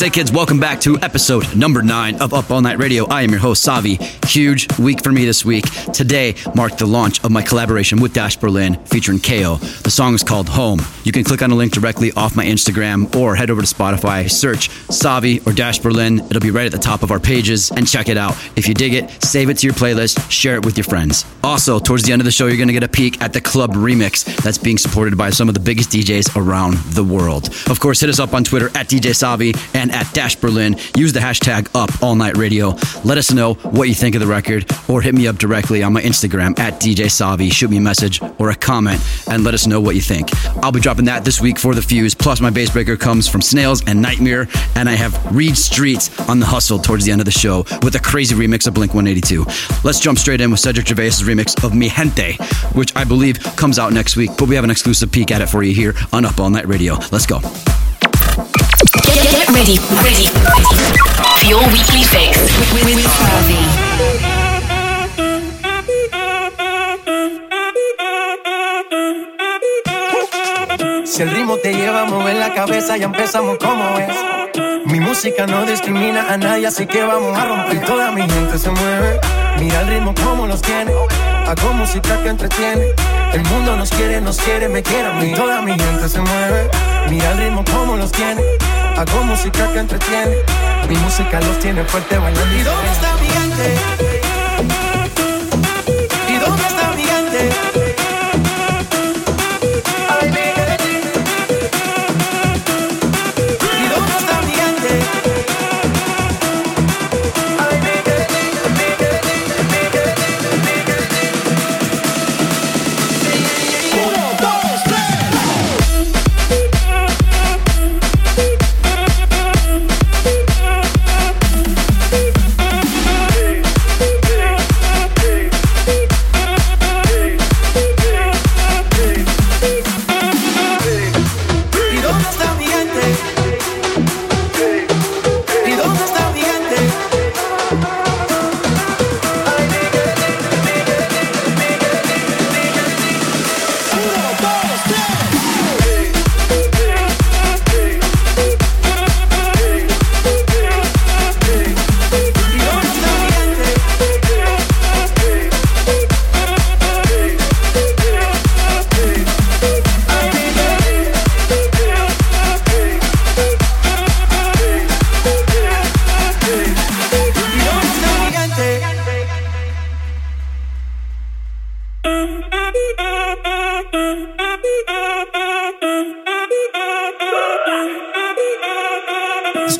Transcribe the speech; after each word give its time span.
Say, 0.00 0.08
kids? 0.08 0.32
Welcome 0.32 0.58
back 0.58 0.80
to 0.80 0.98
episode 1.00 1.54
number 1.54 1.82
nine 1.82 2.22
of 2.22 2.32
Up 2.32 2.50
All 2.50 2.62
Night 2.62 2.78
Radio. 2.78 3.04
I 3.08 3.20
am 3.20 3.28
your 3.28 3.38
host, 3.38 3.68
Savi. 3.68 4.00
Huge 4.24 4.66
week 4.78 5.04
for 5.04 5.12
me 5.12 5.26
this 5.26 5.44
week. 5.44 5.66
Today 5.92 6.36
marked 6.54 6.78
the 6.78 6.86
launch 6.86 7.22
of 7.22 7.30
my 7.30 7.42
collaboration 7.42 8.00
with 8.00 8.14
Dash 8.14 8.34
Berlin 8.34 8.76
featuring 8.86 9.20
KO. 9.20 9.56
The 9.56 9.90
song 9.90 10.14
is 10.14 10.22
called 10.22 10.48
Home. 10.48 10.80
You 11.04 11.12
can 11.12 11.22
click 11.22 11.42
on 11.42 11.50
a 11.50 11.54
link 11.54 11.74
directly 11.74 12.12
off 12.12 12.34
my 12.34 12.46
Instagram 12.46 13.14
or 13.14 13.34
head 13.34 13.50
over 13.50 13.60
to 13.60 13.66
Spotify, 13.66 14.30
search 14.30 14.70
Savi 14.88 15.46
or 15.46 15.52
Dash 15.52 15.78
Berlin. 15.80 16.20
It'll 16.20 16.40
be 16.40 16.50
right 16.50 16.64
at 16.64 16.72
the 16.72 16.78
top 16.78 17.02
of 17.02 17.10
our 17.10 17.20
pages 17.20 17.70
and 17.70 17.86
check 17.86 18.08
it 18.08 18.16
out. 18.16 18.32
If 18.56 18.68
you 18.68 18.72
dig 18.72 18.94
it, 18.94 19.10
save 19.22 19.50
it 19.50 19.58
to 19.58 19.66
your 19.66 19.74
playlist, 19.74 20.30
share 20.30 20.54
it 20.54 20.64
with 20.64 20.78
your 20.78 20.84
friends. 20.84 21.26
Also, 21.44 21.78
towards 21.78 22.04
the 22.04 22.12
end 22.12 22.22
of 22.22 22.24
the 22.24 22.32
show, 22.32 22.46
you're 22.46 22.56
going 22.56 22.68
to 22.68 22.72
get 22.72 22.84
a 22.84 22.88
peek 22.88 23.20
at 23.20 23.34
the 23.34 23.40
club 23.42 23.74
remix 23.74 24.24
that's 24.42 24.56
being 24.56 24.78
supported 24.78 25.18
by 25.18 25.28
some 25.28 25.48
of 25.48 25.52
the 25.52 25.60
biggest 25.60 25.90
DJs 25.90 26.42
around 26.42 26.78
the 26.94 27.04
world. 27.04 27.48
Of 27.68 27.80
course, 27.80 28.00
hit 28.00 28.08
us 28.08 28.18
up 28.18 28.32
on 28.32 28.44
Twitter 28.44 28.68
at 28.68 28.88
DJ 28.88 29.10
Savi 29.10 29.54
and 29.74 29.89
at 29.90 30.12
Dash 30.12 30.36
Berlin. 30.36 30.76
Use 30.96 31.12
the 31.12 31.20
hashtag 31.20 31.68
Up 31.74 32.02
All 32.02 32.14
Night 32.14 32.36
Radio. 32.36 32.76
Let 33.04 33.18
us 33.18 33.32
know 33.32 33.54
what 33.54 33.88
you 33.88 33.94
think 33.94 34.14
of 34.14 34.20
the 34.20 34.26
record, 34.26 34.70
or 34.88 35.00
hit 35.00 35.14
me 35.14 35.26
up 35.26 35.36
directly 35.36 35.82
on 35.82 35.92
my 35.92 36.02
Instagram 36.02 36.58
at 36.58 36.80
DJ 36.80 37.06
Savi. 37.06 37.52
Shoot 37.52 37.70
me 37.70 37.78
a 37.78 37.80
message 37.80 38.20
or 38.38 38.50
a 38.50 38.54
comment 38.54 39.00
and 39.28 39.44
let 39.44 39.54
us 39.54 39.66
know 39.66 39.80
what 39.80 39.94
you 39.94 40.00
think. 40.00 40.30
I'll 40.62 40.72
be 40.72 40.80
dropping 40.80 41.06
that 41.06 41.24
this 41.24 41.40
week 41.40 41.58
for 41.58 41.74
the 41.74 41.82
Fuse. 41.82 42.14
Plus, 42.14 42.40
my 42.40 42.50
bass 42.50 42.70
breaker 42.70 42.96
comes 42.96 43.28
from 43.28 43.40
Snails 43.40 43.82
and 43.86 44.04
NGHTMRE, 44.04 44.76
and 44.76 44.88
I 44.88 44.92
have 44.92 45.34
Reed 45.34 45.56
Streets 45.56 46.18
on 46.28 46.40
the 46.40 46.46
hustle 46.46 46.78
towards 46.78 47.04
the 47.04 47.12
end 47.12 47.20
of 47.20 47.24
the 47.24 47.30
show 47.30 47.64
with 47.82 47.94
a 47.94 48.00
crazy 48.00 48.34
remix 48.34 48.66
of 48.66 48.74
Blink 48.74 48.94
182. 48.94 49.44
Let's 49.84 50.00
jump 50.00 50.18
straight 50.18 50.40
in 50.40 50.50
with 50.50 50.60
Cedric 50.60 50.86
Gervais' 50.86 51.22
remix 51.22 51.62
of 51.64 51.74
Mi 51.74 51.88
Gente, 51.88 52.34
which 52.74 52.94
I 52.96 53.04
believe 53.04 53.38
comes 53.56 53.78
out 53.78 53.92
next 53.92 54.16
week, 54.16 54.30
but 54.38 54.48
we 54.48 54.54
have 54.54 54.64
an 54.64 54.70
exclusive 54.70 55.10
peek 55.12 55.30
at 55.30 55.40
it 55.40 55.48
for 55.48 55.62
you 55.62 55.74
here 55.74 55.94
on 56.12 56.24
Up 56.24 56.38
All 56.38 56.50
Night 56.50 56.68
Radio. 56.68 56.96
Let's 57.10 57.26
go. 57.26 57.40
Get, 58.92 59.22
get 59.30 59.48
ready, 59.50 59.78
ready, 60.02 60.26
ready 60.34 60.66
for 61.38 61.46
your 61.46 61.62
weekly 61.70 62.02
fix 62.02 62.42
with, 62.74 62.84
with, 62.84 62.96
with 62.96 63.06
Si 71.06 71.22
el 71.22 71.30
ritmo 71.30 71.56
te 71.58 71.72
lleva 71.72 72.02
a 72.02 72.04
mover 72.06 72.34
la 72.36 72.52
cabeza, 72.52 72.96
ya 72.96 73.04
empezamos 73.04 73.58
como 73.58 73.96
es. 73.98 74.16
Mi 74.86 74.98
música 74.98 75.46
no 75.46 75.64
discrimina 75.66 76.32
a 76.32 76.36
nadie, 76.36 76.66
así 76.66 76.86
que 76.86 77.02
vamos 77.02 77.38
a 77.38 77.44
romper. 77.44 77.84
Toda 77.84 78.10
mi 78.10 78.22
gente 78.22 78.58
se 78.58 78.70
mueve. 78.70 79.20
Mira 79.60 79.82
el 79.82 79.86
ritmo 79.88 80.14
como 80.14 80.48
los 80.48 80.60
tiene. 80.62 80.90
Hago 81.46 81.72
música 81.74 82.20
que 82.24 82.28
entretiene. 82.28 82.86
El 83.34 83.44
mundo 83.44 83.76
nos 83.76 83.90
quiere, 83.90 84.20
nos 84.20 84.38
quiere, 84.38 84.68
me 84.68 84.82
quiere 84.82 85.06
a 85.08 85.12
mí. 85.12 85.32
Toda 85.34 85.62
mi 85.62 85.78
gente 85.78 86.08
se 86.08 86.20
mueve. 86.20 86.70
Mira 87.08 87.30
el 87.32 87.38
ritmo 87.38 87.64
como 87.72 87.96
los 87.96 88.10
tiene. 88.10 88.42
Hago 88.96 89.24
música 89.24 89.72
que 89.72 89.78
entretiene. 89.78 90.36
Mi 90.88 90.96
música 90.96 91.40
los 91.40 91.58
tiene 91.58 91.84
fuerte 91.84 92.18
bailando. 92.18 92.54
¿Y 92.54 92.62
dónde 92.62 92.90
está 92.92 93.16
mi 93.16 93.28
gente? 93.28 93.74
¿Y 96.28 96.38
dónde 96.38 96.62
está 96.62 96.92
mi 96.96 97.04
gente? 97.04 97.50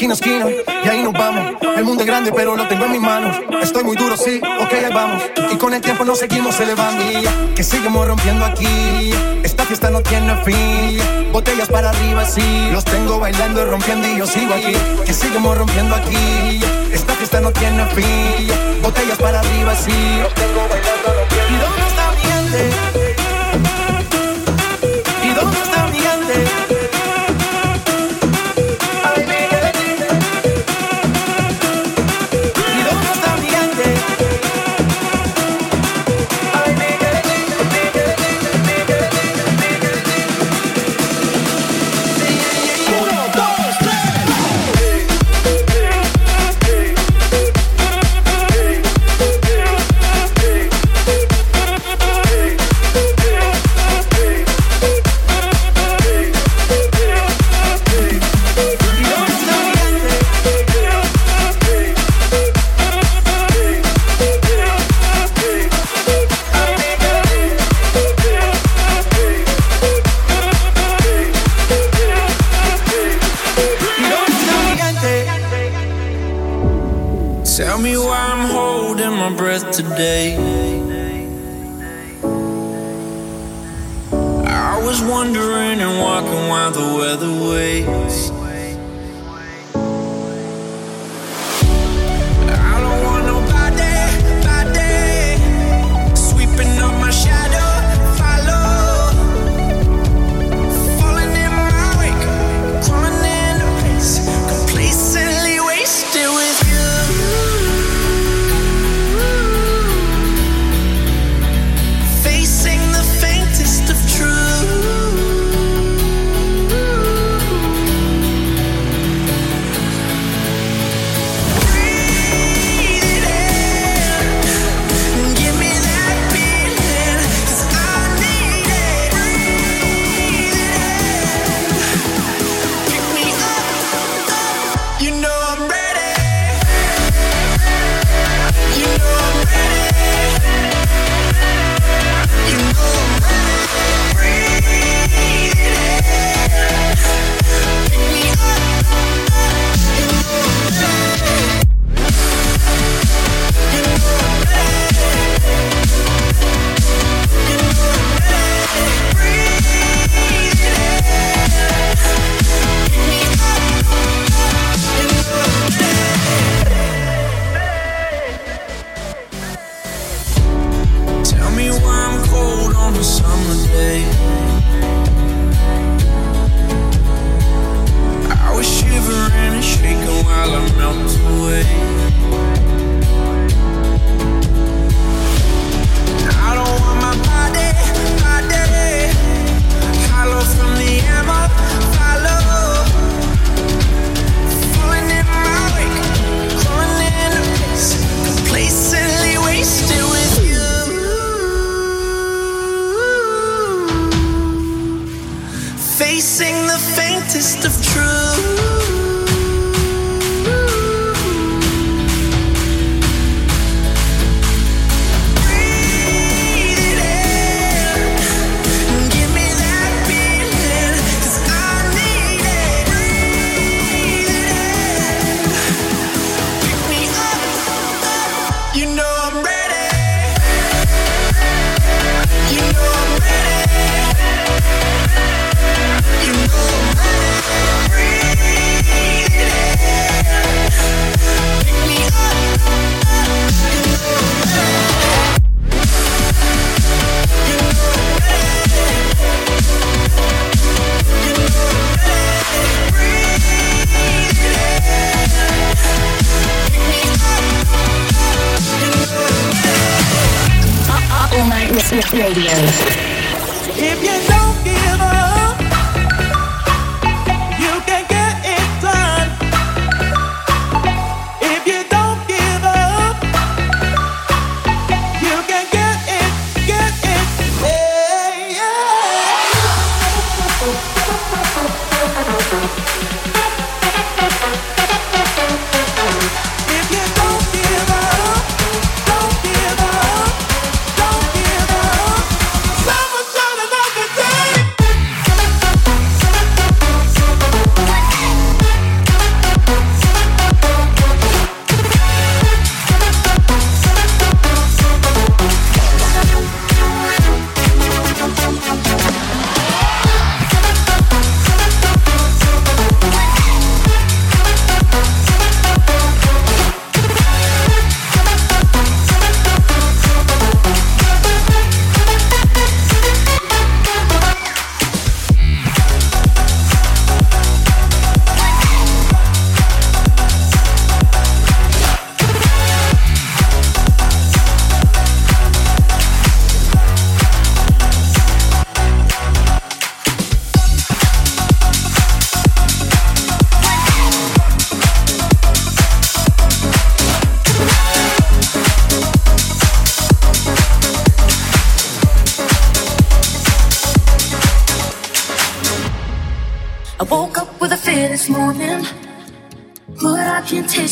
Esquina 0.01 0.15
esquina, 0.15 0.47
y 0.83 0.89
ahí 0.89 1.03
nos 1.03 1.13
vamos. 1.13 1.57
El 1.77 1.85
mundo 1.85 2.03
es 2.03 2.07
grande, 2.07 2.33
pero 2.35 2.57
lo 2.57 2.67
tengo 2.67 2.87
en 2.87 2.93
mis 2.93 3.03
manos. 3.03 3.37
Estoy 3.61 3.85
muy 3.85 3.97
duro, 3.97 4.17
sí, 4.17 4.41
ok, 4.43 4.73
ahí 4.73 4.95
vamos. 4.95 5.23
Y 5.53 5.57
con 5.57 5.75
el 5.75 5.83
tiempo 5.83 6.07
nos 6.07 6.21
seguimos 6.21 6.59
elevando. 6.59 7.05
Y 7.05 7.55
Que 7.55 7.63
seguimos 7.63 8.07
rompiendo 8.07 8.47
aquí. 8.47 9.13
Esta 9.43 9.67
fiesta 9.67 9.91
no 9.91 10.01
tiene 10.01 10.35
fin. 10.43 10.99
Botellas 11.33 11.69
para 11.69 11.91
arriba, 11.91 12.25
sí. 12.25 12.71
Los 12.73 12.83
tengo 12.87 13.19
bailando 13.19 13.61
y 13.61 13.65
rompiendo 13.67 14.09
y 14.09 14.17
yo 14.17 14.27
sigo 14.27 14.55
aquí. 14.55 14.75
Que 15.05 15.13
seguimos 15.13 15.59
rompiendo 15.59 15.95
aquí. 15.95 16.61
Esta 16.91 17.13
fiesta 17.13 17.41
no 17.41 17.53
tiene 17.53 17.85
fin. 17.89 18.49
Botellas 18.83 19.19
para 19.19 19.41
arriba, 19.41 19.75
sí. 19.77 19.93
Los 20.23 20.33
tengo 20.33 20.61
bailando, 20.67 21.20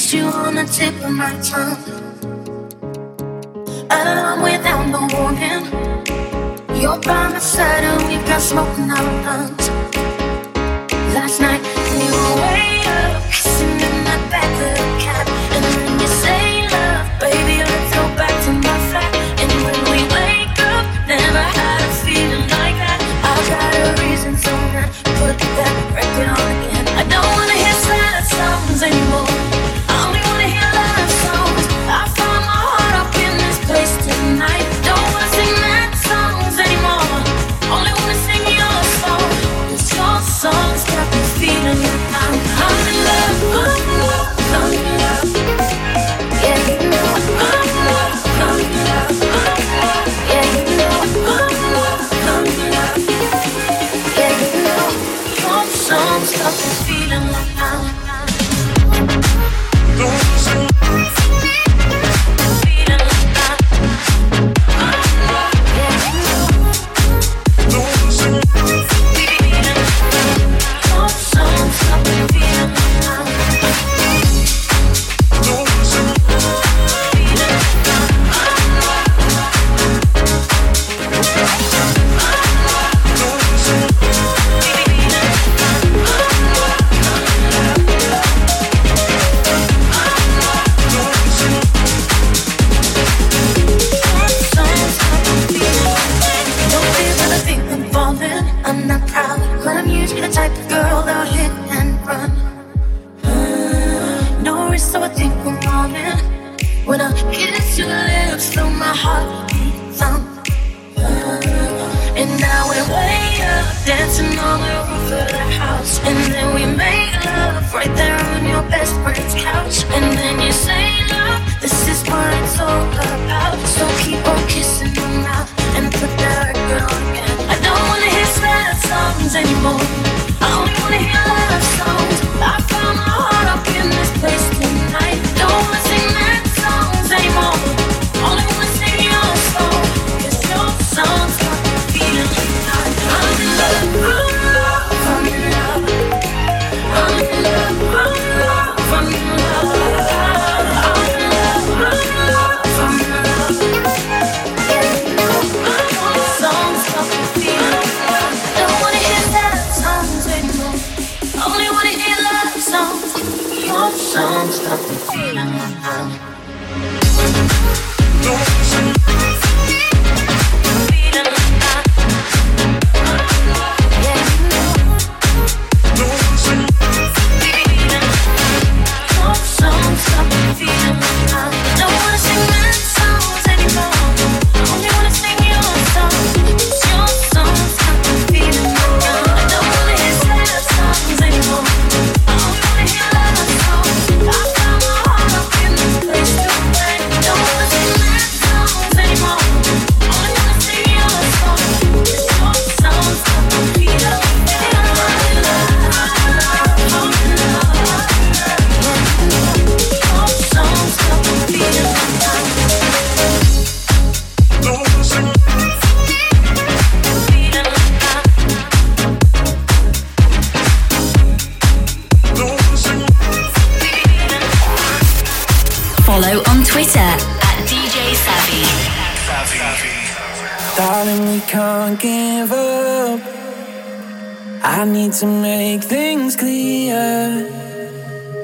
Kiss 0.08 0.14
you 0.14 0.24
on 0.24 0.54
the 0.54 0.64
tip 0.64 0.94
of 1.04 1.10
my 1.10 1.38
tongue. 1.42 1.76
I'm 3.90 4.42
without 4.42 4.86
no 4.88 5.00
warning. 5.12 5.66
You're 6.80 6.98
by 7.00 7.28
my 7.28 7.38
side 7.38 7.84
and 7.84 8.08
we've 8.08 8.24
got 8.24 8.40
smoke 8.40 8.78
in 8.78 8.90
our 8.90 9.04
lungs. 9.22 9.68
Last 11.14 11.42
night. 11.42 11.57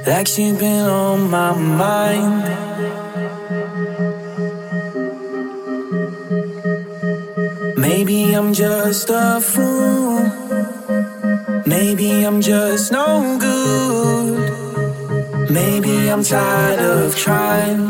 like 0.07 0.29
she 0.29 0.53
been 0.53 0.87
on 0.87 1.31
my 1.31 1.57
mind. 1.57 2.45
Maybe 7.79 8.35
I'm 8.35 8.53
just 8.53 9.09
a 9.11 9.41
fool. 9.41 10.21
Maybe 11.67 12.25
I'm 12.25 12.43
just 12.43 12.93
no 12.93 13.39
good. 13.39 15.51
Maybe 15.51 16.11
I'm 16.11 16.23
tired 16.23 16.81
of 16.81 17.17
trying. 17.17 17.89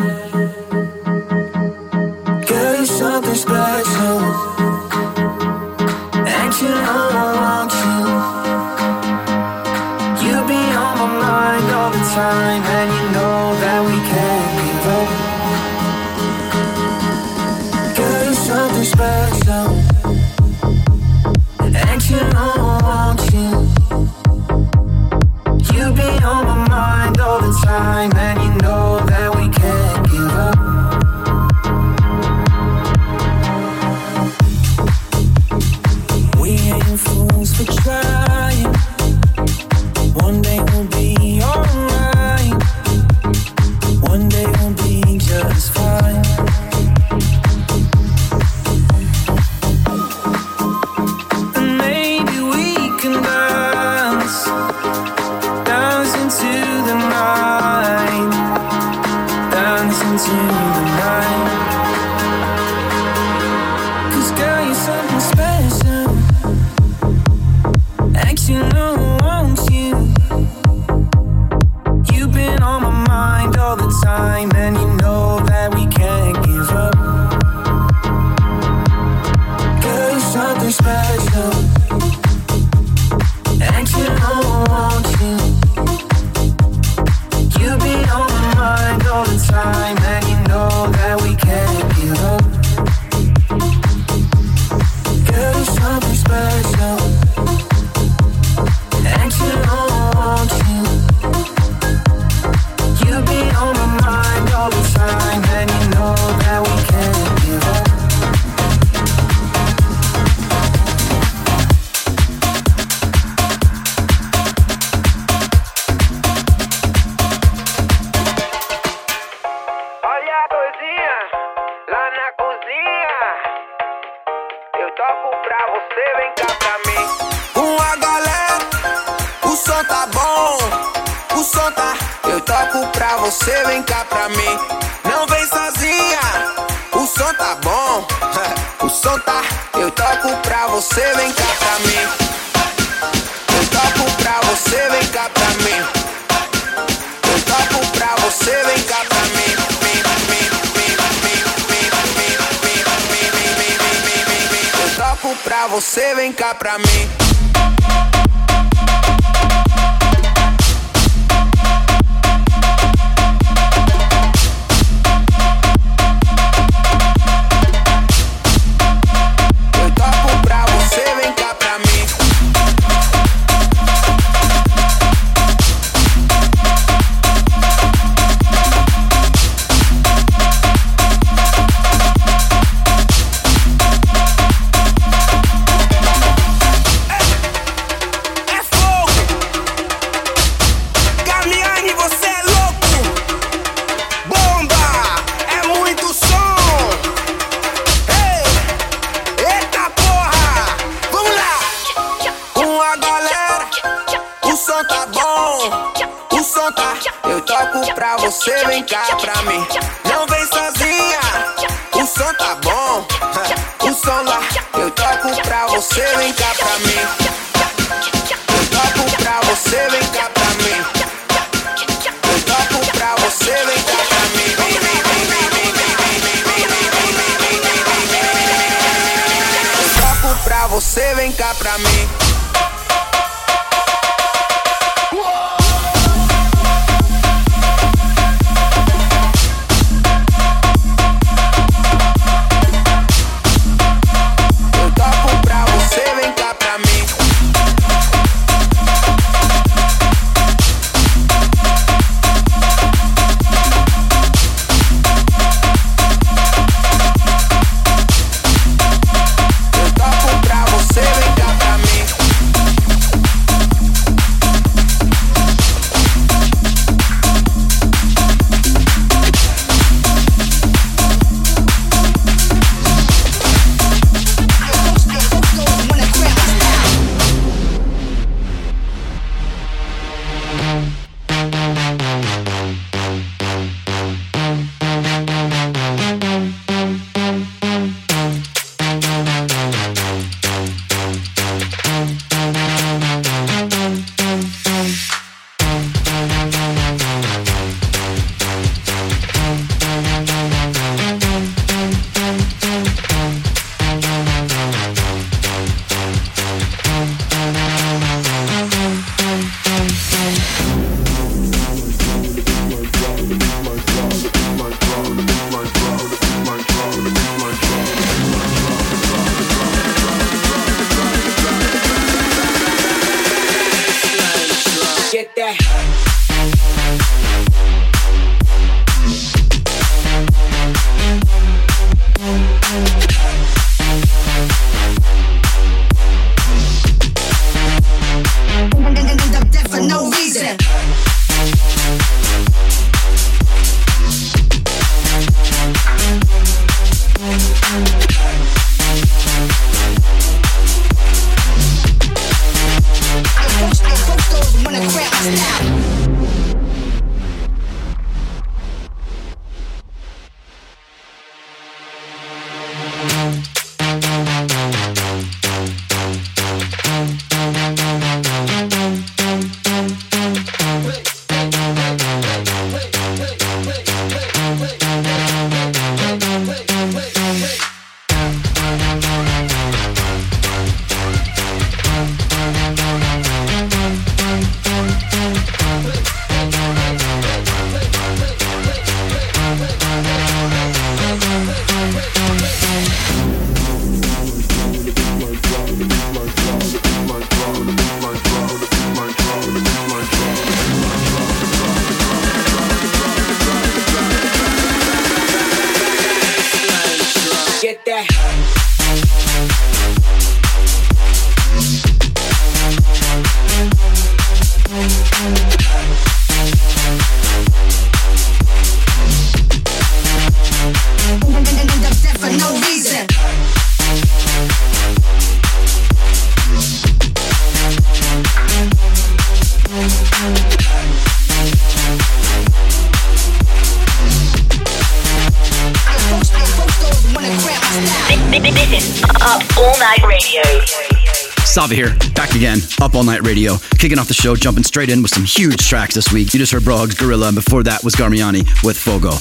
Here, 441.70 441.96
back 442.14 442.34
again, 442.34 442.58
Up 442.82 442.94
All 442.94 443.04
Night 443.04 443.22
Radio, 443.22 443.56
kicking 443.78 443.98
off 443.98 444.06
the 444.06 444.14
show, 444.14 444.36
jumping 444.36 444.64
straight 444.64 444.90
in 444.90 445.02
with 445.02 445.10
some 445.10 445.24
huge 445.24 445.66
tracks 445.66 445.94
this 445.94 446.12
week. 446.12 446.32
You 446.34 446.38
just 446.38 446.52
heard 446.52 446.62
Brohug's 446.62 446.94
Gorilla, 446.94 447.28
and 447.28 447.34
before 447.34 447.62
that 447.62 447.82
was 447.82 447.94
Garmiani 447.94 448.46
with 448.62 448.76
Fogo. 448.76 449.12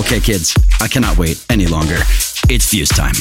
Okay, 0.00 0.18
kids, 0.18 0.56
I 0.80 0.88
cannot 0.88 1.18
wait 1.18 1.44
any 1.50 1.66
longer. 1.66 1.98
It's 2.48 2.66
fuse 2.68 2.88
time. 2.88 3.14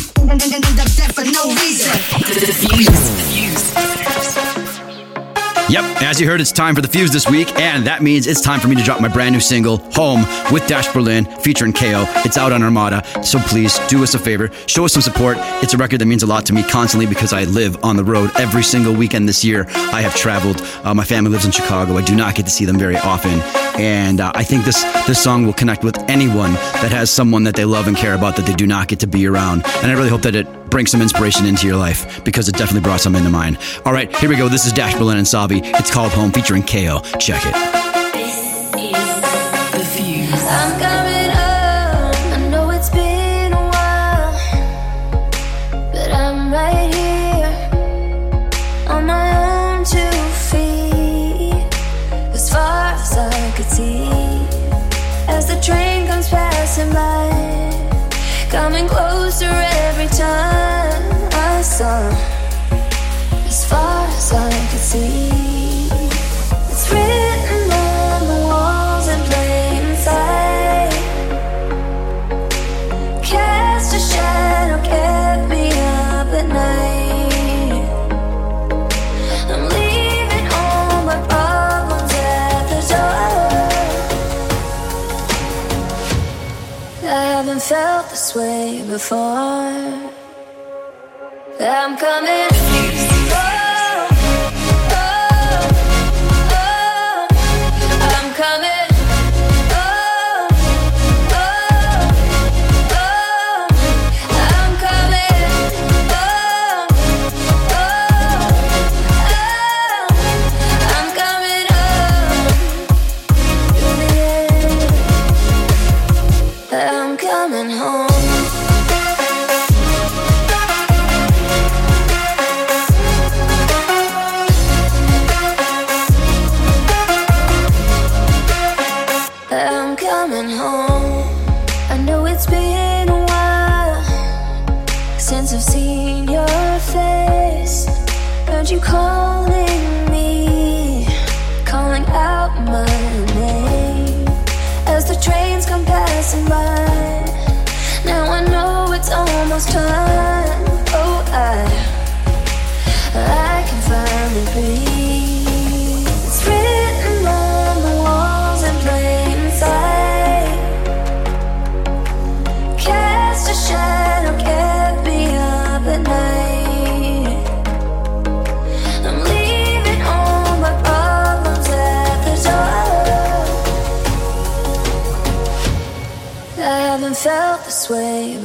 Yep, 5.71 6.01
as 6.01 6.19
you 6.19 6.27
heard, 6.27 6.41
it's 6.41 6.51
time 6.51 6.75
for 6.75 6.81
the 6.81 6.87
fuse 6.89 7.13
this 7.13 7.29
week, 7.29 7.57
and 7.57 7.87
that 7.87 8.03
means 8.03 8.27
it's 8.27 8.41
time 8.41 8.59
for 8.59 8.67
me 8.67 8.75
to 8.75 8.83
drop 8.83 8.99
my 8.99 9.07
brand 9.07 9.31
new 9.31 9.39
single, 9.39 9.77
Home, 9.93 10.25
with 10.51 10.67
Dash 10.67 10.91
Berlin, 10.91 11.23
featuring 11.23 11.71
KO. 11.71 12.03
It's 12.25 12.37
out 12.37 12.51
on 12.51 12.61
Armada, 12.61 13.01
so 13.23 13.39
please 13.39 13.79
do 13.87 14.03
us 14.03 14.13
a 14.13 14.19
favor, 14.19 14.51
show 14.65 14.83
us 14.83 14.91
some 14.91 15.01
support. 15.01 15.37
It's 15.63 15.73
a 15.73 15.77
record 15.77 16.01
that 16.01 16.07
means 16.07 16.23
a 16.23 16.27
lot 16.27 16.45
to 16.47 16.53
me 16.53 16.61
constantly 16.61 17.05
because 17.05 17.31
I 17.31 17.45
live 17.45 17.81
on 17.85 17.95
the 17.95 18.03
road 18.03 18.31
every 18.37 18.63
single 18.63 18.93
weekend 18.93 19.29
this 19.29 19.45
year. 19.45 19.65
I 19.69 20.01
have 20.01 20.13
traveled. 20.13 20.61
Uh, 20.83 20.93
my 20.93 21.05
family 21.05 21.31
lives 21.31 21.45
in 21.45 21.51
Chicago. 21.51 21.95
I 21.95 22.01
do 22.01 22.17
not 22.17 22.35
get 22.35 22.43
to 22.47 22.51
see 22.51 22.65
them 22.65 22.77
very 22.77 22.97
often, 22.97 23.39
and 23.79 24.19
uh, 24.19 24.31
I 24.35 24.43
think 24.43 24.65
this 24.65 24.83
this 25.07 25.21
song 25.21 25.45
will 25.45 25.53
connect 25.53 25.83
with 25.83 25.97
anyone 26.09 26.53
that 26.53 26.91
has 26.91 27.09
someone 27.09 27.43
that 27.43 27.55
they 27.55 27.65
love 27.65 27.87
and 27.87 27.97
care 27.97 28.13
about 28.13 28.35
that 28.35 28.45
they 28.45 28.53
do 28.53 28.67
not 28.67 28.87
get 28.87 28.99
to 28.99 29.07
be 29.07 29.27
around. 29.27 29.65
And 29.81 29.91
I 29.91 29.93
really 29.93 30.09
hope 30.09 30.21
that 30.23 30.35
it 30.35 30.47
brings 30.69 30.91
some 30.91 31.01
inspiration 31.01 31.45
into 31.45 31.67
your 31.67 31.77
life 31.77 32.23
because 32.23 32.47
it 32.47 32.55
definitely 32.55 32.81
brought 32.81 33.01
some 33.01 33.15
into 33.15 33.29
mine. 33.29 33.57
All 33.85 33.93
right, 33.93 34.15
here 34.17 34.29
we 34.29 34.35
go. 34.35 34.47
This 34.47 34.65
is 34.65 34.73
Dash 34.73 34.95
Berlin 34.95 35.17
and 35.17 35.27
Savi. 35.27 35.61
It's 35.79 35.91
called 35.91 36.11
Home 36.13 36.31
featuring 36.31 36.63
KO. 36.63 37.01
Check 37.19 37.43
it. 37.45 37.90
as 55.27 55.45
the 55.47 55.59
train 55.61 56.07
comes 56.07 56.29
passing 56.29 56.91
by. 56.91 57.29
Coming 58.49 58.87
closer 58.87 59.45
every 59.85 60.07
time 60.07 61.29
I 61.31 61.61
saw 61.61 62.09
as 63.45 63.65
far 63.69 64.07
as 64.07 64.33
I 64.33 64.49
could 64.71 64.79
see. 64.79 65.60
this 88.31 88.35
way 88.35 88.83
before. 88.87 90.11
I'm 91.59 91.97
coming. 91.97 92.60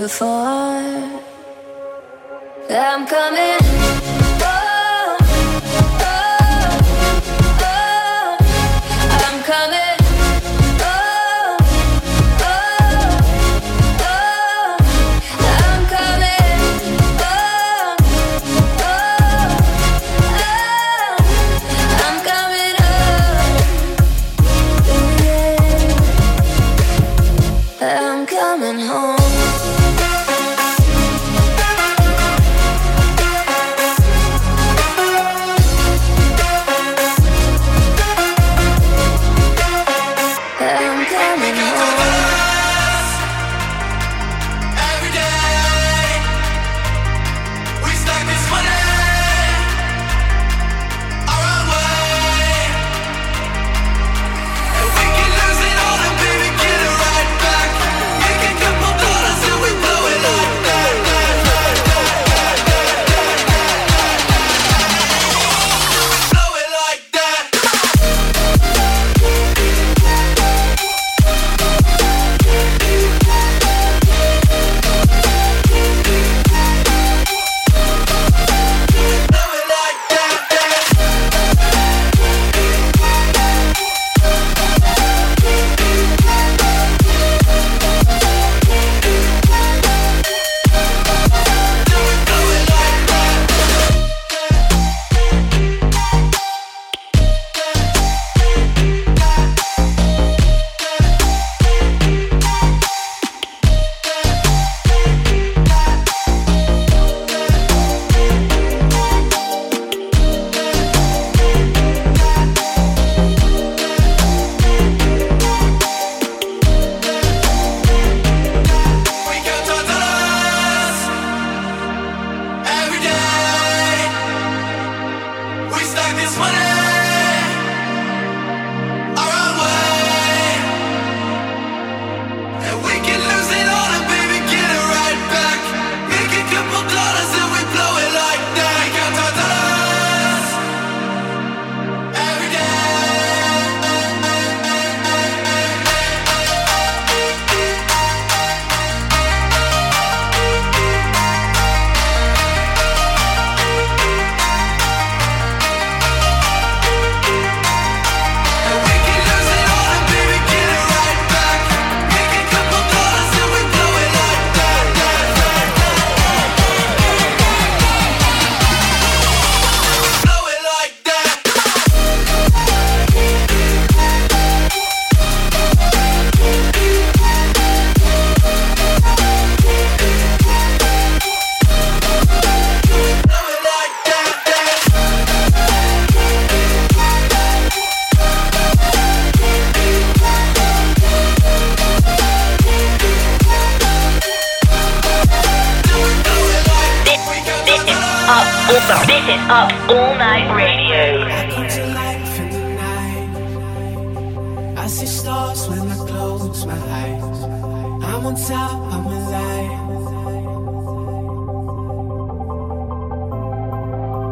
before. 0.07 1.21
I'm 2.71 3.07
coming. 3.09 3.56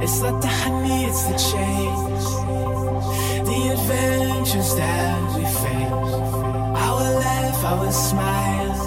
It's 0.04 0.20
not 0.20 0.42
the 0.42 0.48
honey, 0.48 1.06
it's 1.06 1.22
the 1.22 1.38
change. 1.48 2.26
The 3.48 3.60
adventures 3.72 4.74
that 4.76 5.34
we 5.34 5.44
face. 5.62 6.12
Our 6.84 7.04
laugh, 7.24 7.64
our 7.64 7.90
smiles. 7.90 8.82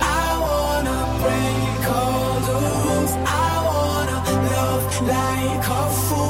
I 0.00 0.26
wanna 0.46 0.98
break 1.22 1.82
all 1.98 2.34
the 2.48 2.56
rules. 2.66 3.12
I 3.26 3.52
wanna 3.68 4.18
love 4.54 4.84
like 5.12 5.68
a 5.80 5.90
fool. 6.06 6.26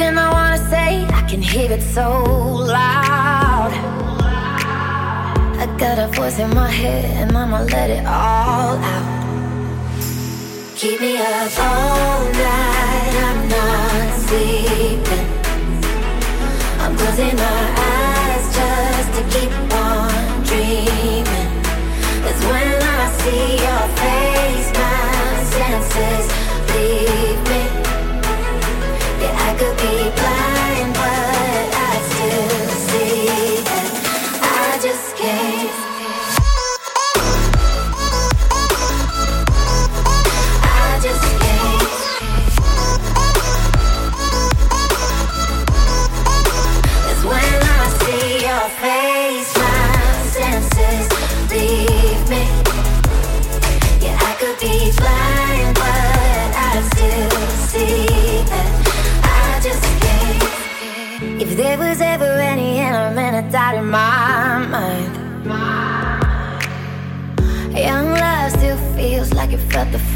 Everything 0.00 0.18
I 0.18 0.32
wanna 0.32 0.70
say, 0.70 1.04
I 1.12 1.22
can 1.28 1.42
hear 1.42 1.70
it 1.70 1.82
so 1.82 2.24
loud. 2.24 3.70
I 5.62 5.66
got 5.76 5.98
a 5.98 6.06
voice 6.16 6.38
in 6.38 6.48
my 6.54 6.70
head 6.70 7.04
and 7.04 7.36
I'ma 7.36 7.60
let 7.64 7.90
it 7.90 8.06
all 8.06 8.78
out. 8.92 9.08
Keep 10.74 11.02
me 11.02 11.18
up 11.18 11.52
all 11.58 12.24
night, 12.32 13.14
I'm 13.28 13.40
not 13.56 14.08
sleeping. 14.24 15.26
I'm 16.82 16.96
closing 16.96 17.36
my 17.36 17.62
eyes 17.92 18.44
just 18.56 19.10
to 19.16 19.22
keep 19.34 19.52
on 19.84 20.44
dreaming. 20.48 21.50
That's 22.24 22.42
when 22.50 22.68
I 22.96 23.02
see 23.20 23.48
your 23.66 23.84
face, 24.00 24.68
my 24.80 25.44
senses 25.56 26.26
leave 26.72 27.49
could 29.60 29.76
be 29.76 30.10
blind, 30.16 30.94
but 30.94 31.19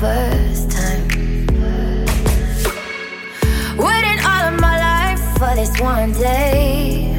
first 0.01 0.70
time. 0.70 1.09
Waiting 3.76 4.18
all 4.30 4.45
of 4.51 4.61
my 4.61 4.76
life 4.88 5.22
for 5.38 5.55
this 5.55 5.78
one 5.80 6.12
day. 6.12 7.11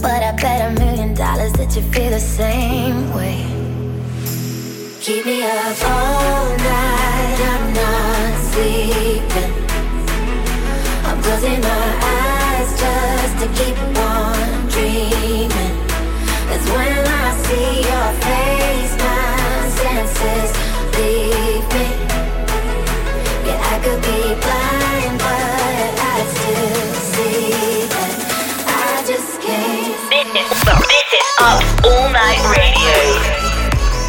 But 0.00 0.22
I 0.22 0.32
bet 0.42 0.60
a 0.70 0.80
million 0.80 1.14
dollars 1.14 1.52
that 1.54 1.76
you 1.76 1.82
feel 1.92 2.10
the 2.10 2.20
same 2.20 3.12
way. 3.14 3.44
Keep 5.00 5.26
me 5.26 5.42
up 5.42 5.76
all 5.84 6.48
night, 6.56 7.38
I'm 7.52 7.64
not 7.80 8.32
sleeping. 8.50 9.52
I'm 11.08 11.18
closing 11.22 11.60
my 11.60 11.86
eyes 12.16 12.70
just 12.82 13.34
to 13.40 13.46
keep 13.58 13.76
on 13.98 14.68
dreaming. 14.74 15.76
That's 16.48 16.66
when 16.74 17.06
I 17.22 17.28
see 17.44 17.70
your 17.90 18.08
face, 18.24 18.51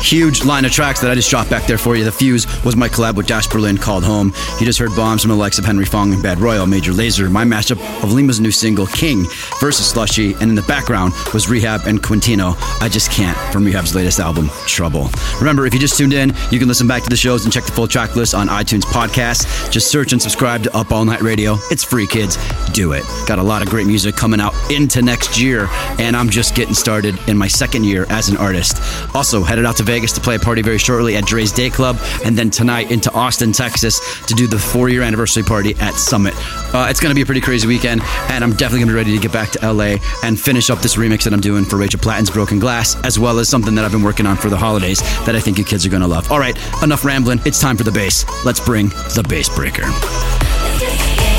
Huge 0.03 0.43
line 0.43 0.65
of 0.65 0.71
tracks 0.71 0.99
that 0.99 1.09
I 1.09 1.15
just 1.15 1.29
dropped 1.29 1.49
back 1.49 1.65
there 1.65 1.77
for 1.77 1.95
you. 1.95 2.03
The 2.03 2.11
Fuse 2.11 2.45
was 2.65 2.75
my 2.75 2.89
collab 2.89 3.15
with 3.15 3.25
Dash 3.25 3.47
Berlin 3.47 3.77
called 3.77 4.03
Home. 4.03 4.33
You 4.59 4.65
just 4.65 4.77
heard 4.77 4.93
bombs 4.97 5.21
from 5.21 5.29
the 5.31 5.37
likes 5.37 5.57
of 5.57 5.63
Henry 5.63 5.85
Fong 5.85 6.13
and 6.13 6.21
Bad 6.21 6.39
Royale, 6.39 6.67
Major 6.67 6.91
Lazer, 6.91 7.31
my 7.31 7.45
mashup 7.45 7.79
of 8.03 8.11
Lima's 8.11 8.41
new 8.41 8.51
single 8.51 8.85
King 8.85 9.25
versus 9.61 9.93
Slushii, 9.93 10.33
and 10.41 10.49
in 10.49 10.55
the 10.55 10.61
background 10.63 11.13
was 11.33 11.45
R3hab 11.45 11.85
and 11.85 12.03
Quintino. 12.03 12.53
I 12.81 12.89
Just 12.89 13.11
Can't 13.11 13.37
from 13.53 13.63
R3hab's 13.65 13.95
latest 13.95 14.19
album, 14.19 14.49
Trouble. 14.67 15.09
Remember, 15.39 15.65
if 15.65 15.73
you 15.73 15.79
just 15.79 15.97
tuned 15.97 16.13
in, 16.13 16.33
you 16.51 16.59
can 16.59 16.67
listen 16.67 16.85
back 16.85 17.03
to 17.03 17.09
the 17.09 17.15
shows 17.15 17.45
and 17.45 17.53
check 17.53 17.63
the 17.63 17.71
full 17.71 17.87
track 17.87 18.15
list 18.17 18.35
on 18.35 18.49
iTunes 18.49 18.83
podcast. 18.83 19.71
Just 19.71 19.89
search 19.89 20.11
and 20.11 20.21
subscribe 20.21 20.63
to 20.63 20.75
Up 20.75 20.91
All 20.91 21.05
Night 21.05 21.21
Radio. 21.21 21.55
It's 21.71 21.83
free, 21.83 22.07
kids. 22.07 22.37
Do 22.73 22.91
it. 22.91 23.03
Got 23.25 23.39
a 23.39 23.43
lot 23.43 23.61
of 23.61 23.69
great 23.69 23.87
music 23.87 24.17
coming 24.17 24.41
out 24.41 24.53
into 24.69 25.01
next 25.01 25.39
year, 25.39 25.67
and 25.97 26.15
I'm 26.17 26.29
just 26.29 26.55
getting 26.55 26.73
started 26.73 27.17
in 27.29 27.37
my 27.37 27.47
second 27.47 27.85
year 27.85 28.05
as 28.09 28.27
an 28.27 28.35
artist. 28.35 28.81
Also, 29.15 29.43
headed 29.43 29.65
out 29.65 29.77
to 29.77 29.83
Vegas 29.93 30.11
to 30.13 30.21
play 30.21 30.33
a 30.33 30.39
party 30.39 30.63
very 30.63 30.79
shortly 30.79 31.15
at 31.17 31.23
Drai's 31.23 31.51
Day 31.51 31.69
Club, 31.69 31.99
and 32.25 32.35
then 32.35 32.49
tonight 32.49 32.89
into 32.89 33.11
Austin, 33.13 33.51
Texas 33.51 34.25
to 34.25 34.33
do 34.33 34.47
the 34.47 34.57
four 34.57 34.89
year 34.89 35.03
anniversary 35.03 35.43
party 35.43 35.75
at 35.79 35.93
Summit. 35.93 36.33
Uh, 36.73 36.87
it's 36.89 36.99
going 36.99 37.11
to 37.11 37.15
be 37.15 37.21
a 37.21 37.25
pretty 37.27 37.41
crazy 37.41 37.67
weekend, 37.67 38.01
and 38.29 38.43
I'm 38.43 38.53
definitely 38.53 38.79
going 38.79 38.87
to 38.87 38.93
be 38.93 38.97
ready 38.97 39.15
to 39.15 39.21
get 39.21 39.31
back 39.31 39.51
to 39.51 39.71
LA 39.71 39.97
and 40.23 40.39
finish 40.39 40.71
up 40.71 40.79
this 40.79 40.95
remix 40.95 41.25
that 41.25 41.33
I'm 41.33 41.41
doing 41.41 41.63
for 41.63 41.77
Rachel 41.77 41.99
Platten's 41.99 42.31
Broken 42.31 42.57
Glass, 42.57 42.99
as 43.05 43.19
well 43.19 43.37
as 43.37 43.47
something 43.47 43.75
that 43.75 43.85
I've 43.85 43.91
been 43.91 44.01
working 44.01 44.25
on 44.25 44.35
for 44.35 44.49
the 44.49 44.57
holidays 44.57 44.99
that 45.27 45.35
I 45.35 45.39
think 45.39 45.59
you 45.59 45.63
kids 45.63 45.85
are 45.85 45.89
going 45.89 46.01
to 46.01 46.07
love. 46.07 46.31
All 46.31 46.39
right, 46.39 46.57
enough 46.81 47.05
rambling. 47.05 47.39
It's 47.45 47.61
time 47.61 47.77
for 47.77 47.83
the 47.83 47.91
bass. 47.91 48.25
Let's 48.43 48.59
bring 48.59 48.89
the 48.89 49.23
bass 49.29 49.47
breaker. 49.47 49.85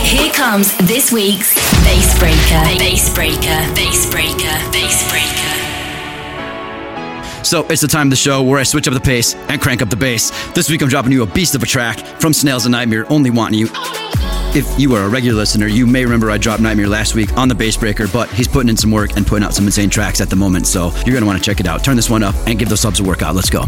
Here 0.07 0.31
comes 0.33 0.77
this 0.87 1.11
week's 1.11 1.55
Bass 1.83 2.17
Breaker. 2.21 2.79
Bass 2.79 3.13
Breaker. 3.13 3.75
Bass 3.75 4.09
Breaker. 4.09 4.71
Bass 4.71 5.11
Breaker. 5.11 5.64
So 7.55 7.65
it's 7.69 7.83
the 7.83 7.87
time 7.87 8.09
of 8.09 8.11
the 8.11 8.17
show 8.17 8.43
where 8.43 8.59
I 8.59 8.65
switch 8.65 8.89
up 8.89 8.95
the 8.95 9.01
pace 9.01 9.37
and 9.37 9.63
crank 9.63 9.81
up 9.81 9.89
the 9.89 9.95
bass. 9.95 10.33
This 10.55 10.69
week 10.69 10.83
I'm 10.83 10.89
dropping 10.89 11.13
you 11.13 11.23
a 11.23 11.27
beast 11.27 11.55
of 11.55 11.63
a 11.63 11.67
track 11.67 12.01
from 12.21 12.33
Snails 12.33 12.67
and 12.67 12.75
NGHTMRE, 12.75 13.07
Only 13.09 13.31
Wanting 13.31 13.61
You. 13.61 13.69
If 14.57 14.67
you 14.77 14.93
are 14.97 15.05
a 15.05 15.09
regular 15.09 15.39
listener, 15.39 15.69
you 15.69 15.87
may 15.87 16.03
remember 16.03 16.33
I 16.33 16.39
dropped 16.39 16.65
NGHTMRE 16.65 16.89
last 16.89 17.15
week 17.15 17.33
on 17.37 17.47
the 17.47 17.55
Bass 17.55 17.77
Breaker, 17.77 18.09
but 18.09 18.29
he's 18.31 18.49
putting 18.49 18.71
in 18.71 18.77
some 18.77 18.91
work 18.91 19.17
and 19.17 19.25
putting 19.25 19.45
out 19.45 19.55
some 19.55 19.67
insane 19.67 19.89
tracks 19.89 20.21
at 20.21 20.31
the 20.31 20.35
moment, 20.35 20.67
so 20.67 20.91
you're 21.07 21.25
want 21.25 21.39
to 21.39 21.45
check 21.45 21.61
it 21.61 21.69
out. 21.69 21.85
Turn 21.85 21.95
this 21.95 22.11
one 22.11 22.25
up 22.25 22.35
and 22.49 22.59
give 22.59 22.69
those 22.69 22.81
subs 22.81 22.99
a 22.99 23.05
workout. 23.05 23.37
Let's 23.37 23.51
go. 23.51 23.67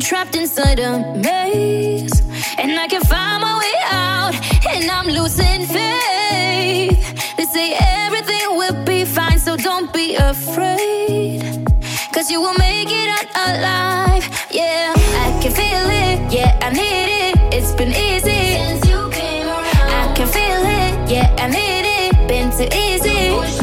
Trapped 0.00 0.34
inside 0.34 0.80
a 0.80 1.14
maze, 1.14 2.20
and 2.58 2.72
I 2.72 2.88
can 2.88 3.02
find 3.02 3.42
my 3.42 3.58
way 3.58 3.76
out, 3.92 4.34
and 4.74 4.90
I'm 4.90 5.06
losing 5.06 5.66
faith. 5.66 7.36
They 7.36 7.44
say 7.44 7.74
everything 7.78 8.56
will 8.56 8.84
be 8.84 9.04
fine, 9.04 9.38
so 9.38 9.56
don't 9.56 9.92
be 9.92 10.16
afraid, 10.16 11.64
cause 12.12 12.28
you 12.30 12.40
will 12.40 12.54
make 12.54 12.88
it 12.90 13.08
out 13.08 13.28
alive. 13.46 14.24
Yeah, 14.50 14.94
I 14.96 15.38
can 15.40 15.52
feel 15.52 15.86
it, 16.04 16.32
yeah, 16.32 16.58
I 16.60 16.70
need 16.70 17.28
it. 17.28 17.54
It's 17.54 17.72
been 17.72 17.92
easy 17.92 18.56
since 18.58 18.88
you 18.88 19.10
came 19.12 19.46
around. 19.46 19.90
I 20.02 20.12
can 20.16 20.26
feel 20.26 20.62
it, 20.80 21.10
yeah, 21.10 21.36
I 21.38 21.46
need 21.46 21.86
it. 21.86 22.26
Been 22.26 22.50
too 22.50 22.68
easy. 22.76 23.59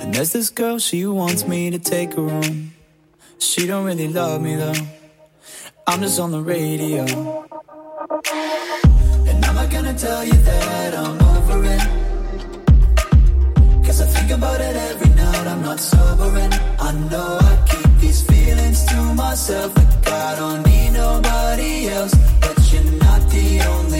And 0.00 0.14
there's 0.14 0.32
this 0.32 0.50
girl, 0.50 0.78
she 0.78 1.06
wants 1.06 1.46
me 1.46 1.70
to 1.70 1.78
take 1.78 2.14
her 2.14 2.28
home. 2.28 2.72
She 3.38 3.66
don't 3.66 3.84
really 3.84 4.08
love 4.08 4.40
me 4.42 4.56
though. 4.56 4.74
I'm 5.86 6.00
just 6.00 6.18
on 6.18 6.30
the 6.32 6.40
radio. 6.40 7.02
And 9.30 9.44
I'm 9.44 9.54
not 9.54 9.70
gonna 9.70 9.94
tell 9.94 10.24
you 10.24 10.32
that 10.32 10.94
I'm 10.94 11.20
over 11.34 11.64
it. 11.64 11.82
Cause 13.84 14.00
I 14.00 14.06
think 14.06 14.30
about 14.30 14.60
it 14.60 14.76
every 14.90 15.10
night, 15.14 15.46
I'm 15.46 15.62
not 15.62 15.78
sobering. 15.78 16.52
I 16.80 16.92
know 17.10 17.38
I 17.40 17.64
keep 17.68 18.00
these 18.00 18.22
feelings 18.22 18.84
to 18.86 18.96
myself. 19.14 19.76
Like 19.76 20.08
I 20.08 20.34
don't 20.36 20.66
need 20.66 20.90
nobody 20.90 21.88
else. 21.88 22.14
But 22.40 22.72
you're 22.72 22.90
not 23.06 23.20
the 23.30 23.60
only 23.74 23.93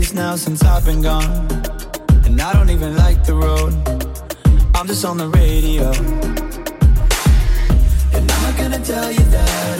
days 0.00 0.14
now 0.14 0.34
since 0.36 0.62
I've 0.64 0.84
been 0.84 1.02
gone. 1.02 1.48
And 2.24 2.40
I 2.40 2.52
don't 2.52 2.70
even 2.70 2.96
like 2.96 3.22
the 3.24 3.34
road. 3.34 3.72
I'm 4.74 4.86
just 4.86 5.04
on 5.04 5.16
the 5.18 5.28
radio. 5.28 5.90
And 8.14 8.30
I'm 8.32 8.42
not 8.46 8.56
gonna 8.56 8.84
tell 8.84 9.10
you 9.12 9.24
that. 9.36 9.79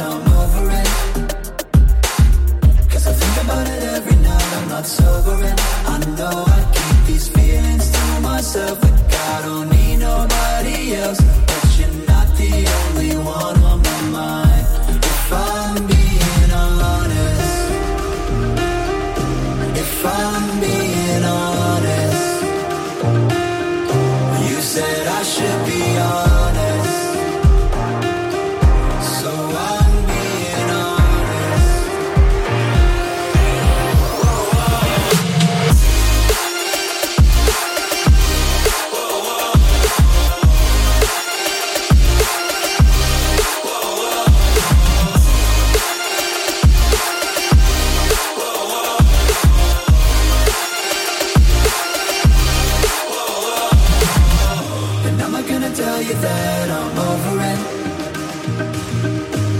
you 56.10 56.16
that 56.22 56.68
I'm 56.78 56.98
over 57.10 57.34
it. 57.52 57.60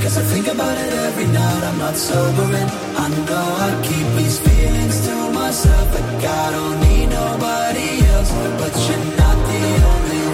Cause 0.03 0.16
I 0.18 0.24
think 0.32 0.46
about 0.48 0.76
it 0.84 0.92
every 1.07 1.26
night, 1.26 1.62
I'm 1.68 1.78
not 1.78 1.96
sobering. 1.96 2.68
I 3.05 3.07
know 3.28 3.46
I 3.66 3.70
keep 3.88 4.07
these 4.18 4.38
feelings 4.40 4.96
to 5.07 5.14
myself, 5.32 5.86
but 5.92 6.05
I 6.24 6.51
don't 6.57 6.76
need 6.86 7.07
nobody 7.20 7.88
else. 8.14 8.30
But 8.61 8.72
you're 8.86 9.07
not 9.22 9.36
the 9.51 9.62
only 9.92 10.20
one. 10.24 10.30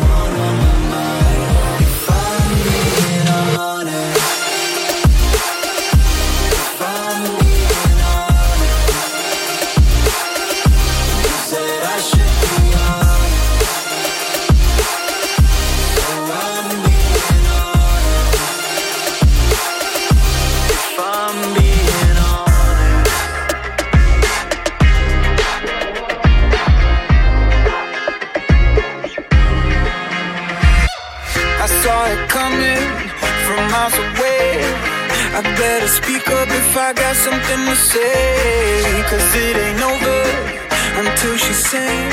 nothing 37.57 37.75
to 37.75 37.81
say, 37.81 39.03
cause 39.09 39.35
it 39.35 39.57
ain't 39.57 39.83
over 39.83 41.01
until 41.01 41.37
she 41.37 41.53
sings. 41.53 42.06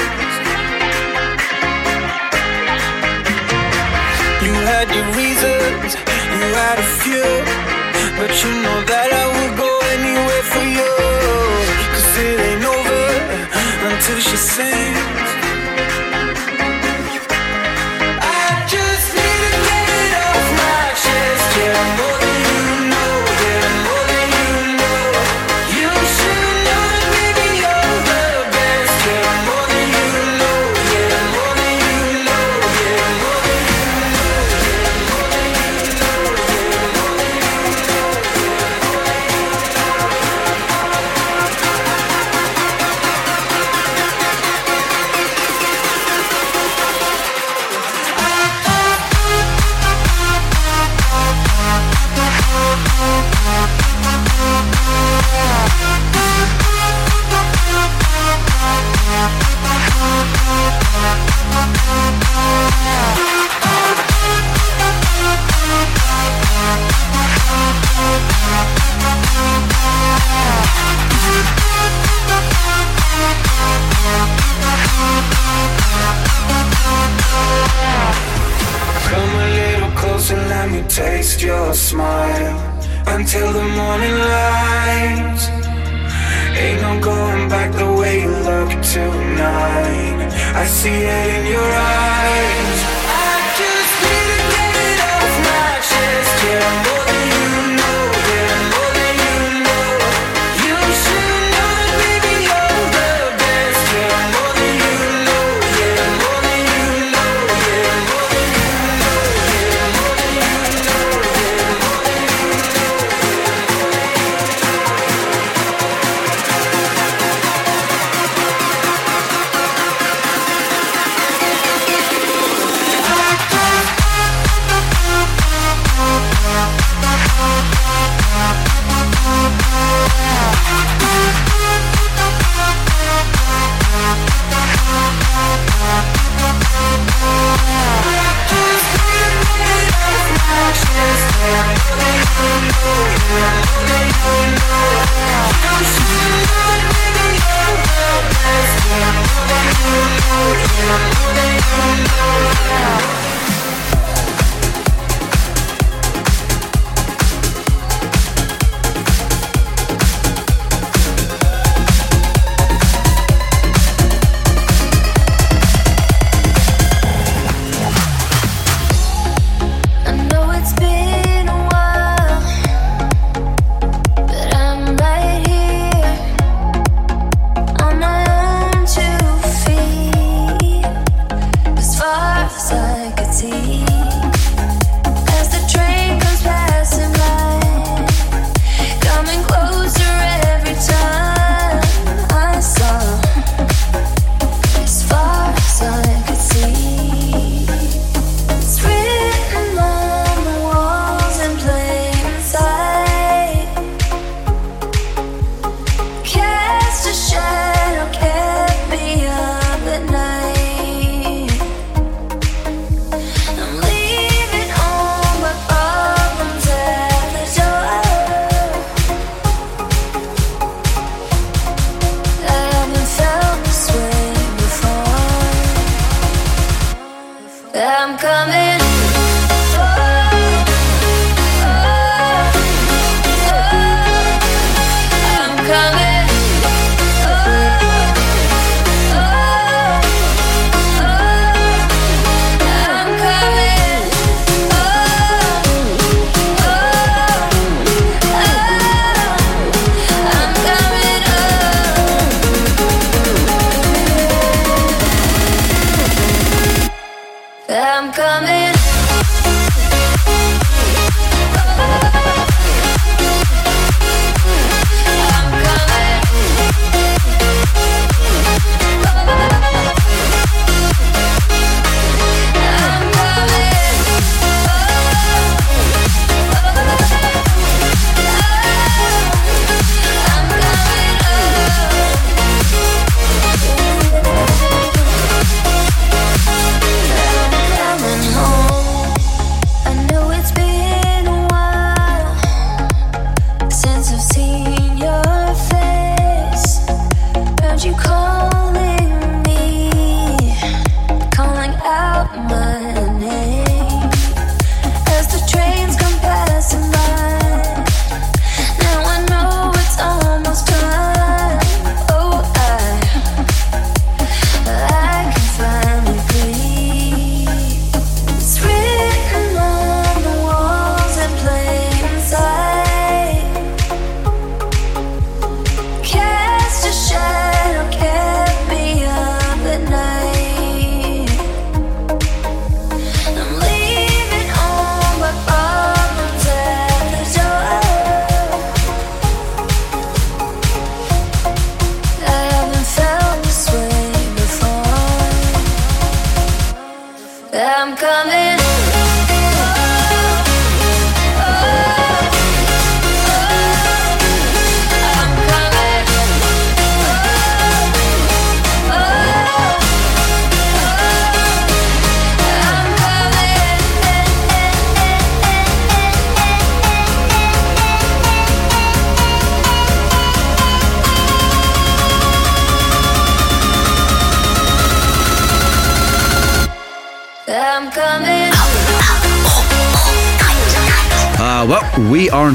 see 90.84 90.90
it 90.90 91.30
in 91.40 91.46
your 91.46 91.62
eyes 91.62 91.93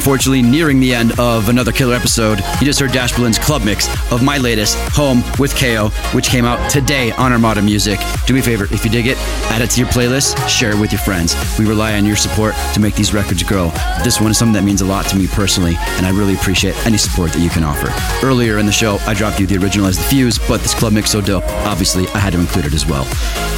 unfortunately 0.09 0.41
nearing 0.41 0.81
the 0.81 0.95
end 0.95 1.13
of 1.21 1.51
another 1.51 1.71
killer 1.71 1.95
episode. 1.95 2.39
You 2.61 2.65
just 2.65 2.81
heard 2.81 2.93
Dash 2.93 3.15
Berlin's 3.15 3.39
club 3.39 3.63
mix 3.63 3.87
of 4.11 4.23
my 4.23 4.39
latest, 4.39 4.79
Home 4.97 5.23
with 5.39 5.55
KO, 5.55 5.91
which 6.17 6.29
came 6.29 6.47
out 6.47 6.71
today 6.71 7.13
on 7.13 7.31
Armada 7.31 7.61
Music. 7.61 8.01
Do 8.25 8.33
me 8.33 8.41
a 8.41 8.43
favor, 8.43 8.65
if 8.73 8.87
you 8.87 8.91
dig 8.91 9.07
it, 9.07 9.19
add 9.51 9.61
it 9.61 9.69
to 9.73 9.81
your 9.83 9.91
playlist, 9.91 10.49
share 10.49 10.71
it 10.71 10.81
with 10.81 10.93
your 10.93 11.01
friends. 11.03 11.37
We 11.59 11.67
rely 11.67 11.93
on 11.99 12.07
your 12.07 12.17
support 12.17 12.55
to 12.73 12.81
make 12.81 12.95
these 12.95 13.13
records 13.13 13.43
grow. 13.43 13.71
This 14.03 14.19
one 14.19 14.31
is 14.31 14.39
something 14.39 14.55
that 14.55 14.65
means 14.65 14.81
a 14.81 14.87
lot 14.87 15.05
to 15.09 15.17
me 15.17 15.27
personally, 15.27 15.75
and 15.77 16.07
I 16.07 16.11
really 16.11 16.37
appreciate 16.37 16.75
any 16.87 16.97
support 16.97 17.33
that 17.33 17.41
you 17.41 17.51
can 17.51 17.63
offer. 17.63 17.93
Earlier 18.27 18.57
in 18.57 18.65
the 18.65 18.73
show, 18.73 18.97
I 19.07 19.13
dropped 19.13 19.39
you 19.41 19.47
the 19.47 19.59
original 19.59 19.89
as 19.89 19.99
the 19.99 20.05
fuse, 20.05 20.39
but 20.39 20.63
this 20.63 20.73
club 20.73 20.95
mix 20.95 21.11
so 21.11 21.21
dope, 21.21 21.45
obviously, 21.67 22.09
I 22.15 22.19
had 22.19 22.33
to 22.33 22.41
include 22.41 22.65
it 22.65 22.73
as 22.73 22.87
well. 22.87 23.07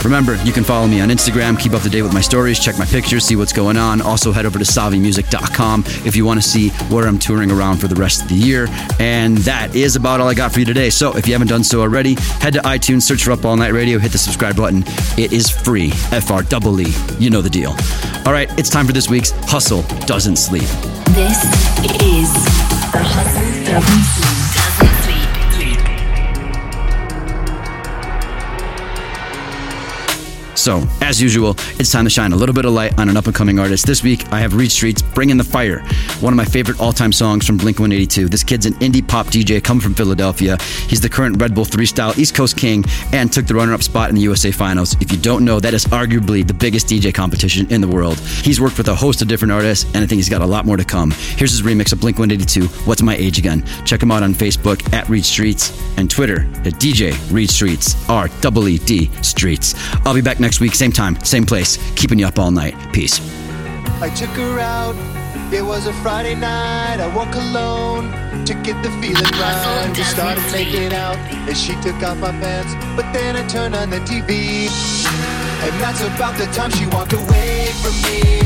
Remember, 0.02 0.34
you 0.42 0.52
can 0.52 0.64
follow 0.64 0.88
me 0.88 1.00
on 1.00 1.10
Instagram, 1.10 1.60
keep 1.60 1.74
up 1.74 1.82
to 1.82 1.90
date 1.90 2.02
with 2.02 2.14
my 2.14 2.22
stories, 2.22 2.58
check 2.58 2.76
my 2.76 2.86
pictures, 2.86 3.24
see 3.24 3.36
what's 3.36 3.52
going 3.52 3.76
on. 3.76 4.00
Also, 4.00 4.32
head 4.32 4.46
over 4.46 4.58
to 4.58 4.64
savimusic.com 4.64 5.84
if 6.04 6.16
you 6.16 6.24
want 6.24 6.39
to 6.39 6.39
see 6.42 6.70
where 6.88 7.06
I'm 7.06 7.18
touring 7.18 7.50
around 7.50 7.78
for 7.78 7.88
the 7.88 7.94
rest 7.94 8.22
of 8.22 8.28
the 8.28 8.34
year. 8.34 8.66
And 8.98 9.38
that 9.38 9.74
is 9.74 9.96
about 9.96 10.20
all 10.20 10.28
I 10.28 10.34
got 10.34 10.52
for 10.52 10.60
you 10.60 10.66
today. 10.66 10.90
So 10.90 11.16
if 11.16 11.26
you 11.26 11.32
haven't 11.32 11.48
done 11.48 11.64
so 11.64 11.80
already, 11.80 12.14
head 12.40 12.54
to 12.54 12.60
iTunes, 12.60 13.02
search 13.02 13.24
for 13.24 13.32
Up 13.32 13.44
All 13.44 13.56
Night 13.56 13.72
Radio, 13.72 13.98
hit 13.98 14.12
the 14.12 14.18
subscribe 14.18 14.56
button. 14.56 14.84
It 15.18 15.32
is 15.32 15.50
free. 15.50 15.90
F 16.12 16.30
R 16.30 16.42
E 16.42 16.46
E. 16.46 16.94
You 17.18 17.30
know 17.30 17.42
the 17.42 17.50
deal. 17.50 17.70
All 18.26 18.32
right, 18.32 18.48
it's 18.58 18.70
time 18.70 18.86
for 18.86 18.92
this 18.92 19.08
week's 19.08 19.30
Hustle 19.50 19.82
Doesn't 20.06 20.36
Sleep. 20.36 20.62
This 21.14 21.44
is 22.02 22.30
Hustle 22.92 23.64
Doesn't 23.64 24.04
Sleep. 24.04 24.39
So, 30.60 30.86
as 31.00 31.22
usual, 31.22 31.56
it's 31.78 31.90
time 31.90 32.04
to 32.04 32.10
shine 32.10 32.32
a 32.32 32.36
little 32.36 32.54
bit 32.54 32.66
of 32.66 32.74
light 32.74 33.00
on 33.00 33.08
an 33.08 33.16
up 33.16 33.24
and 33.24 33.34
coming 33.34 33.58
artist. 33.58 33.86
This 33.86 34.02
week, 34.02 34.30
I 34.30 34.40
have 34.40 34.54
Reed 34.54 34.70
Streets 34.70 35.00
Bringing 35.00 35.38
the 35.38 35.42
Fire, 35.42 35.78
one 36.20 36.34
of 36.34 36.36
my 36.36 36.44
favorite 36.44 36.78
all 36.78 36.92
time 36.92 37.14
songs 37.14 37.46
from 37.46 37.56
Blink 37.56 37.78
182. 37.78 38.28
This 38.28 38.44
kid's 38.44 38.66
an 38.66 38.74
indie 38.74 39.06
pop 39.06 39.28
DJ 39.28 39.64
coming 39.64 39.80
from 39.80 39.94
Philadelphia. 39.94 40.58
He's 40.86 41.00
the 41.00 41.08
current 41.08 41.40
Red 41.40 41.54
Bull 41.54 41.64
3 41.64 41.86
style 41.86 42.12
East 42.20 42.34
Coast 42.34 42.58
King 42.58 42.84
and 43.14 43.32
took 43.32 43.46
the 43.46 43.54
runner 43.54 43.72
up 43.72 43.82
spot 43.82 44.10
in 44.10 44.16
the 44.16 44.20
USA 44.20 44.50
Finals. 44.50 44.94
If 45.00 45.10
you 45.10 45.16
don't 45.16 45.46
know, 45.46 45.60
that 45.60 45.72
is 45.72 45.86
arguably 45.86 46.46
the 46.46 46.52
biggest 46.52 46.88
DJ 46.88 47.14
competition 47.14 47.66
in 47.72 47.80
the 47.80 47.88
world. 47.88 48.18
He's 48.18 48.60
worked 48.60 48.76
with 48.76 48.88
a 48.88 48.94
host 48.94 49.22
of 49.22 49.28
different 49.28 49.52
artists, 49.52 49.86
and 49.94 50.04
I 50.04 50.06
think 50.06 50.18
he's 50.18 50.28
got 50.28 50.42
a 50.42 50.46
lot 50.46 50.66
more 50.66 50.76
to 50.76 50.84
come. 50.84 51.10
Here's 51.12 51.52
his 51.52 51.62
remix 51.62 51.94
of 51.94 52.02
Blink 52.02 52.18
182, 52.18 52.66
What's 52.84 53.00
My 53.00 53.16
Age 53.16 53.38
Again? 53.38 53.64
Check 53.86 54.02
him 54.02 54.10
out 54.10 54.22
on 54.22 54.34
Facebook 54.34 54.92
at 54.92 55.08
Reed 55.08 55.24
Streets 55.24 55.72
and 55.96 56.10
Twitter 56.10 56.40
at 56.66 56.74
DJ 56.74 57.16
Reed 57.32 57.48
Streets, 57.48 57.96
R 58.10 58.26
E 58.28 58.68
E 58.68 58.78
D 58.78 59.10
Streets. 59.22 59.74
I'll 60.04 60.12
be 60.12 60.20
back 60.20 60.38
next 60.38 60.49
week, 60.58 60.74
same 60.74 60.90
time, 60.90 61.22
same 61.22 61.46
place, 61.46 61.78
keeping 61.94 62.18
you 62.18 62.26
up 62.26 62.38
all 62.38 62.50
night. 62.50 62.74
Peace. 62.92 63.20
I 64.02 64.08
took 64.08 64.30
her 64.30 64.58
out. 64.58 64.96
It 65.52 65.62
was 65.62 65.86
a 65.86 65.92
Friday 65.94 66.34
night. 66.34 66.98
I 67.00 67.06
woke 67.14 67.34
alone 67.34 68.10
to 68.46 68.54
get 68.54 68.82
the 68.82 68.90
feeling 69.02 69.22
right. 69.38 69.92
We 69.94 70.02
started 70.04 70.42
making 70.52 70.92
out 70.92 71.16
as 71.48 71.60
she 71.60 71.74
took 71.82 72.02
off 72.02 72.18
my 72.18 72.30
pants, 72.30 72.74
but 72.96 73.12
then 73.12 73.36
I 73.36 73.46
turned 73.46 73.74
on 73.74 73.90
the 73.90 73.98
TV, 74.00 74.70
and 75.62 75.74
that's 75.82 76.00
about 76.02 76.38
the 76.38 76.46
time 76.54 76.70
she 76.70 76.86
walked 76.86 77.12
away 77.12 77.70
from 77.82 77.94
me. 78.06 78.40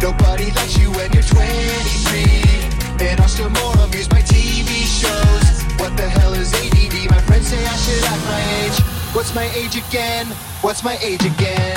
Nobody 0.00 0.50
likes 0.52 0.78
you 0.78 0.90
when 0.92 1.12
you're 1.12 1.22
23, 1.22 3.06
and 3.06 3.20
I'll 3.20 3.28
still 3.28 3.50
more 3.50 3.74
amuse 3.84 4.08
by 4.08 4.22
TV 4.22 4.86
shows. 4.86 5.62
What 5.80 5.96
the 5.96 6.08
hell 6.08 6.34
is 6.34 6.54
ADD? 6.54 7.10
My 7.10 7.20
friends 7.22 7.48
say 7.48 7.64
I 7.64 7.76
should 7.76 8.04
act 8.04 8.24
my 8.26 8.40
age. 8.62 8.93
What's 9.14 9.32
my 9.32 9.44
age 9.54 9.76
again? 9.76 10.26
What's 10.60 10.82
my 10.82 10.98
age 11.00 11.24
again? 11.24 11.76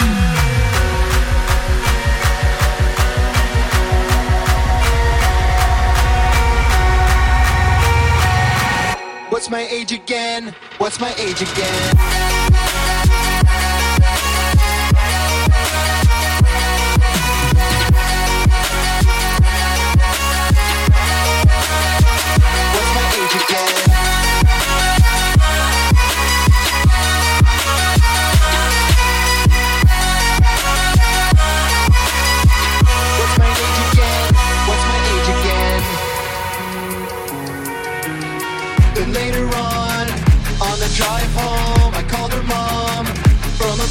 What's 9.30 9.52
my 9.52 9.68
age 9.70 9.92
again? 9.92 10.56
What's 10.80 11.00
my 11.00 11.14
age 11.20 11.44
again? 11.44 12.37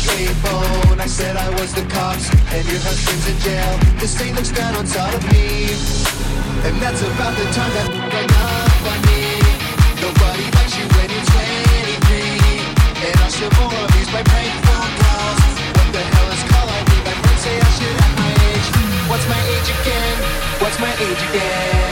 payphone. 0.06 0.98
I 1.00 1.06
said 1.06 1.36
I 1.36 1.48
was 1.58 1.74
the 1.74 1.84
cops, 1.90 2.30
and 2.54 2.64
your 2.70 2.80
husband's 2.80 3.26
in 3.28 3.38
jail. 3.42 3.72
The 4.00 4.08
state 4.08 4.34
looks 4.34 4.50
down 4.50 4.74
on 4.76 4.86
top 4.86 5.12
of 5.14 5.22
me, 5.32 5.74
and 6.66 6.74
that's 6.82 7.02
about 7.02 7.34
the 7.36 7.46
time 7.50 7.72
that 7.76 7.88
I 7.90 8.22
up 8.22 8.84
on 8.92 8.98
me. 9.10 9.22
Nobody 10.02 10.46
likes 10.56 10.74
you 10.78 10.86
when 10.94 11.08
you're 11.10 11.28
23, 11.34 13.10
and 13.10 13.14
I'll 13.22 13.32
share 13.34 13.52
more 13.58 13.74
of 13.74 13.88
these 13.94 14.10
by 14.14 14.22
prank 14.22 14.52
phone 14.66 14.92
calls. 15.02 15.42
What 15.76 15.88
the 15.90 16.02
hell 16.02 16.28
is 16.30 16.42
call 16.50 16.66
ID? 16.70 16.90
My 17.06 17.14
friends 17.22 17.42
say 17.42 17.54
I 17.58 17.70
should 17.74 17.96
have 18.02 18.14
my 18.22 18.32
age. 18.50 18.68
What's 19.10 19.26
my 19.26 19.42
age 19.54 19.68
again? 19.80 20.16
What's 20.62 20.78
my 20.78 20.92
age 21.02 21.22
again? 21.30 21.85